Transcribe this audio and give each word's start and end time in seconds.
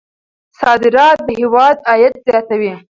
صادرات 0.59 1.17
د 1.25 1.27
هېواد 1.39 1.77
عاید 1.89 2.13
زیاتوي. 2.25 2.73